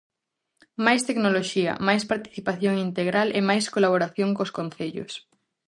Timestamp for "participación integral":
2.11-3.27